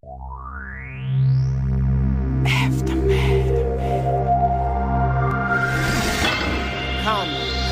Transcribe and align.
Come, 0.00 0.14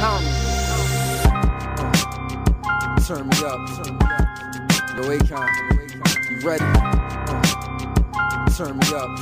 come. 0.01 0.27
Turn 3.07 3.29
me 3.29 3.37
up. 3.45 3.62
Yo, 4.97 5.03
Akon, 5.12 5.49
you 6.31 6.37
ready? 6.43 6.67
Turn 8.56 8.74
me 8.77 8.87
up. 8.93 9.13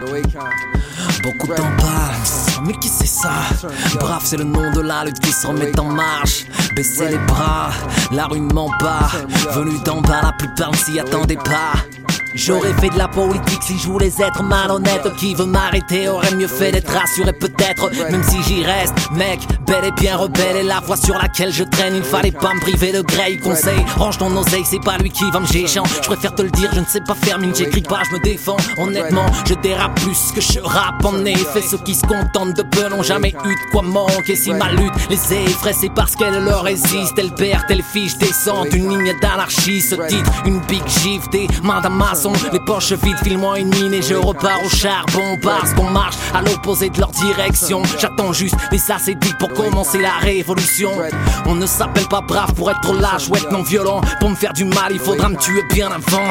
Yo, 0.00 0.06
Akon. 0.20 0.52
Beaucoup 1.22 1.48
temps 1.48 1.70
passe, 1.76 2.58
mais 2.64 2.72
qui 2.74 2.88
c'est 2.88 3.06
ça? 3.06 3.30
Brave, 3.98 4.22
c'est 4.24 4.38
le 4.38 4.44
nom 4.44 4.70
de 4.72 4.80
la 4.80 5.04
lutte 5.04 5.20
qui 5.20 5.32
se 5.32 5.46
remet 5.46 5.78
en 5.78 5.84
marche. 5.84 6.46
Baisser 6.74 7.08
les 7.08 7.18
bras, 7.18 7.70
la 8.10 8.26
rue 8.26 8.40
ne 8.40 8.52
ment 8.52 8.70
pas. 8.78 9.10
Venu 9.54 9.78
d'en 9.84 10.00
bas, 10.00 10.20
la 10.22 10.32
plupart 10.32 10.70
ne 10.70 10.76
s'y 10.76 10.98
attendaient 10.98 11.36
pas. 11.36 11.72
J'aurais 12.34 12.72
fait 12.74 12.90
de 12.90 12.98
la 12.98 13.08
politique 13.08 13.62
si 13.62 13.78
je 13.78 13.86
voulais 13.86 14.12
être 14.18 14.42
malhonnête. 14.42 15.08
Qui 15.16 15.34
veut 15.34 15.46
m'arrêter 15.46 16.08
aurait 16.08 16.34
mieux 16.34 16.46
fait 16.46 16.72
d'être 16.72 16.92
rassuré 16.92 17.32
peut-être. 17.32 17.90
Même 18.10 18.22
si 18.22 18.42
j'y 18.42 18.64
reste, 18.64 18.94
mec, 19.12 19.40
bel 19.66 19.84
et 19.84 19.92
bien 19.92 20.16
rebelle 20.16 20.56
et 20.56 20.62
la 20.62 20.80
voie 20.80 20.96
sur 20.96 21.16
laquelle 21.18 21.52
je 21.52 21.64
traîne. 21.64 21.96
Il 21.96 22.04
fallait 22.04 22.30
pas 22.30 22.54
me 22.54 22.60
priver 22.60 22.92
de 22.92 23.02
Grey 23.02 23.36
conseil. 23.38 23.84
Range 23.96 24.18
ton 24.18 24.34
oseille, 24.36 24.64
c'est 24.64 24.80
pas 24.80 24.96
lui 24.98 25.10
qui 25.10 25.28
va 25.30 25.40
me 25.40 25.46
géchant. 25.46 25.82
Je 25.84 26.06
préfère 26.06 26.34
te 26.34 26.42
le 26.42 26.50
dire, 26.50 26.70
je 26.72 26.80
ne 26.80 26.86
sais 26.86 27.00
pas 27.00 27.14
faire 27.14 27.38
mine, 27.38 27.54
j'écris 27.54 27.82
pas, 27.82 28.02
je 28.08 28.16
me 28.16 28.22
défends. 28.22 28.56
Honnêtement, 28.78 29.26
je 29.46 29.54
dérape 29.54 29.98
plus 30.00 30.32
que 30.34 30.40
je 30.40 30.60
rappe 30.60 31.04
en 31.04 31.24
effet. 31.24 31.62
Ceux 31.62 31.78
qui 31.78 31.94
se 31.94 32.06
contentent 32.06 32.54
de 32.56 32.62
peu 32.62 32.88
n'ont 32.88 33.02
jamais 33.02 33.30
eu 33.44 33.54
de 33.54 33.70
quoi 33.72 33.82
manquer. 33.82 34.36
Si 34.36 34.52
ma 34.52 34.70
lutte 34.70 34.92
les 35.10 35.34
effraie, 35.34 35.72
c'est 35.72 35.92
parce 35.92 36.14
qu'elle 36.14 36.44
leur 36.44 36.62
résiste. 36.62 37.14
Elle 37.18 37.34
perd, 37.34 37.64
elle 37.68 37.82
fiche 37.82 38.16
descente. 38.18 38.72
Une 38.72 38.88
ligne 38.88 39.18
d'anarchie, 39.20 39.80
ce 39.80 39.96
titre, 40.06 40.30
une 40.46 40.60
big 40.60 40.86
gifle, 40.86 41.28
des 41.30 41.48
mains 41.62 41.80
Les 42.52 42.60
poches 42.60 42.92
vides, 42.92 43.16
file-moi 43.24 43.60
une 43.60 43.68
mine 43.68 43.94
et 43.94 44.02
je 44.02 44.14
repars 44.14 44.62
au 44.62 44.68
charbon. 44.68 45.38
Parce 45.42 45.72
qu'on 45.72 45.88
marche 45.88 46.16
à 46.34 46.42
l'opposé 46.42 46.90
de 46.90 46.98
leur 46.98 47.10
direction. 47.12 47.82
J'attends 47.98 48.34
juste 48.34 48.56
les 48.70 48.90
ascétiques 48.90 49.38
pour 49.38 49.48
commencer 49.48 49.98
la 49.98 50.12
révolution. 50.18 50.90
On 51.46 51.54
ne 51.54 51.64
s'appelle 51.64 52.08
pas 52.08 52.20
brave 52.20 52.52
pour 52.52 52.70
être 52.70 52.92
lâche 52.92 53.30
ou 53.30 53.36
être 53.36 53.50
non 53.50 53.62
violent. 53.62 54.02
Pour 54.18 54.28
me 54.28 54.34
faire 54.34 54.52
du 54.52 54.66
mal, 54.66 54.90
il 54.90 54.98
faudra 54.98 55.30
me 55.30 55.36
tuer 55.36 55.62
bien 55.72 55.90
avant. 55.90 56.30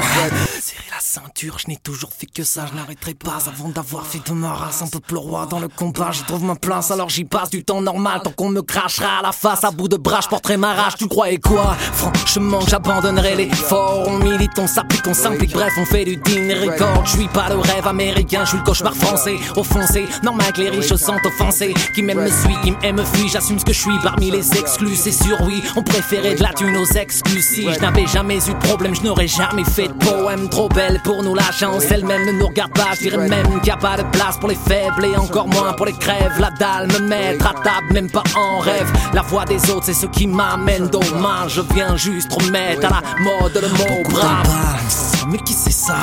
Ceinture, 1.11 1.57
je 1.57 1.67
n'ai 1.69 1.75
toujours 1.75 2.11
fait 2.15 2.27
que 2.27 2.43
ça. 2.43 2.67
Je 2.69 2.75
n'arrêterai 2.75 3.15
pas 3.15 3.39
avant 3.47 3.69
d'avoir 3.69 4.05
fait 4.05 4.21
de 4.23 4.31
ma 4.31 4.53
race 4.53 4.83
un 4.83 4.88
peuple 4.88 5.15
roi 5.15 5.47
dans 5.47 5.59
le 5.59 5.67
combat. 5.67 6.11
J'y 6.11 6.21
trouve 6.23 6.43
ma 6.43 6.53
place, 6.53 6.91
alors 6.91 7.09
j'y 7.09 7.23
passe 7.23 7.49
du 7.49 7.63
temps 7.63 7.81
normal. 7.81 8.21
Tant 8.23 8.29
qu'on 8.29 8.49
me 8.49 8.61
crachera 8.61 9.17
à 9.17 9.21
la 9.23 9.31
face, 9.31 9.63
à 9.63 9.71
bout 9.71 9.87
de 9.87 9.97
bras, 9.97 10.19
je 10.21 10.27
porterai 10.27 10.57
ma 10.57 10.75
rage. 10.75 10.97
Tu 10.99 11.07
croyais 11.07 11.39
quoi? 11.39 11.75
Franchement, 11.93 12.59
j'abandonnerai 12.67 13.35
l'effort. 13.35 14.03
On 14.07 14.19
milite, 14.19 14.59
on 14.59 14.67
s'applique, 14.67 15.02
on 15.07 15.15
s'implique. 15.15 15.52
Bref, 15.52 15.73
on 15.80 15.85
fait 15.85 16.05
du 16.05 16.15
din 16.17 16.47
record. 16.61 17.03
Je 17.07 17.17
suis 17.17 17.27
pas 17.27 17.49
le 17.49 17.57
rêve 17.57 17.87
américain, 17.87 18.41
je 18.43 18.49
suis 18.49 18.59
le 18.59 18.63
cauchemar 18.63 18.93
français. 18.93 19.37
Offensé, 19.55 20.07
normal 20.21 20.53
que 20.53 20.61
les 20.61 20.69
riches 20.69 20.89
se 20.89 20.97
sentent 20.97 21.25
offensés. 21.25 21.73
Qui 21.95 22.03
m'aime 22.03 22.21
me 22.21 22.30
suit, 22.30 22.55
qui 22.61 22.69
m'aime 22.69 22.97
me 22.97 23.03
fuit. 23.03 23.30
J'assume 23.30 23.57
ce 23.57 23.65
que 23.65 23.73
je 23.73 23.80
suis 23.80 23.99
parmi 24.03 24.30
les 24.30 24.55
exclus. 24.59 24.95
C'est 24.95 25.11
sûr, 25.11 25.41
oui, 25.41 25.63
on 25.75 25.81
préférait 25.81 26.35
de 26.35 26.43
la 26.43 26.53
thune 26.53 26.77
aux 26.77 26.85
excuses. 26.85 27.47
Si 27.47 27.63
je 27.73 27.80
n'avais 27.80 28.05
jamais 28.05 28.37
eu 28.47 28.53
de 28.53 28.59
problème, 28.59 28.93
je 28.93 29.02
n'aurais 29.02 29.27
jamais 29.27 29.63
fait 29.63 29.87
de 29.87 29.93
poème. 29.93 30.49
Trop 30.49 30.69
belle 30.69 30.98
pour 31.03 31.23
nous, 31.23 31.36
la 31.36 31.52
chance 31.52 31.83
elle-même 31.92 32.25
ne 32.25 32.31
nous 32.31 32.47
regarde 32.47 32.73
pas. 32.73 32.94
Je 32.95 33.09
dirais 33.09 33.28
même 33.28 33.47
qu'il 33.47 33.64
n'y 33.64 33.72
a 33.72 33.78
pas 33.78 33.97
de 33.97 34.03
place 34.11 34.38
pour 34.38 34.50
les 34.50 34.55
faibles 34.55 35.05
et 35.05 35.16
encore 35.16 35.47
moins 35.47 35.73
pour 35.73 35.86
les 35.86 35.94
crèves. 35.94 36.33
La 36.39 36.52
dalle 36.52 36.88
me 36.88 37.00
mettre 37.08 37.47
à 37.47 37.53
table, 37.53 37.94
même 37.94 38.09
pas 38.09 38.23
en 38.36 38.59
rêve. 38.59 38.92
La 39.14 39.22
voix 39.22 39.45
des 39.45 39.70
autres, 39.70 39.86
c'est 39.86 39.94
ce 39.94 40.05
qui 40.08 40.27
m'amène 40.27 40.88
dommage. 40.88 41.53
Je 41.55 41.61
viens 41.73 41.95
juste 41.95 42.31
remettre 42.33 42.86
à 42.88 43.02
la 43.02 43.20
mode 43.23 43.55
le 43.61 43.70
mot 43.70 44.09
brave. 44.09 44.98
Mais 45.30 45.38
qui 45.39 45.53
c'est 45.53 45.72
ça? 45.72 45.95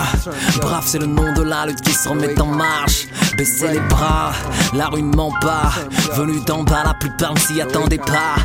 Brave, 0.60 0.84
c'est 0.86 0.98
le 0.98 1.06
nom 1.06 1.32
de 1.32 1.42
la 1.42 1.66
lutte 1.66 1.80
qui 1.80 1.92
se 1.92 2.08
remet 2.08 2.40
en 2.40 2.46
marche. 2.46 3.08
Baisser 3.36 3.68
les 3.68 3.80
bras, 3.80 4.32
la 4.72 4.86
rue 4.86 5.02
ne 5.02 5.14
ment 5.14 5.32
pas. 5.40 5.72
Venu 6.12 6.40
d'en 6.46 6.62
bas, 6.62 6.84
la 6.84 6.94
plupart 6.94 7.34
ne 7.34 7.38
s'y 7.40 7.60
attendaient 7.60 7.98
pas. 7.98 8.36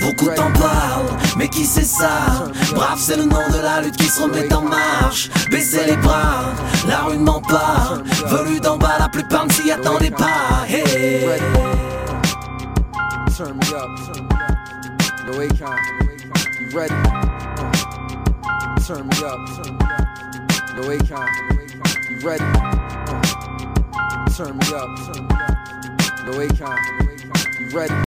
Beaucoup 0.00 0.28
t'en 0.34 0.50
parlent, 0.52 1.10
mais 1.36 1.48
qui 1.48 1.66
c'est 1.66 1.84
ça? 1.84 2.48
Brave, 2.74 2.98
c'est 2.98 3.16
le 3.16 3.24
nom 3.24 3.48
de 3.52 3.58
la 3.62 3.82
lutte 3.82 3.96
qui 3.96 4.06
se 4.06 4.22
remet 4.22 4.50
en 4.52 4.62
marche. 4.62 5.28
Baisser 5.50 5.84
les 5.86 5.96
bras, 5.96 6.54
la 6.88 7.02
rue 7.02 7.18
ne 7.18 7.24
ment 7.24 7.42
pas. 7.42 7.98
Venu 8.26 8.60
d'en 8.60 8.78
bas, 8.78 8.96
la 8.98 9.08
plupart 9.08 9.44
ne 9.46 9.52
s'y 9.52 9.70
attendaient 9.70 10.10
pas. 10.10 10.64
Hey. 10.68 11.28
Turn 18.86 19.06
me 19.06 19.16
up. 19.24 19.38
Yo, 20.74 20.82
Akon, 20.82 21.26
you 22.10 22.18
ready? 22.26 22.44
Turn 24.34 24.56
me 24.56 24.66
up. 24.74 24.88
Yo, 26.24 26.32
Akon, 26.32 27.60
you 27.60 27.76
ready? 27.76 28.09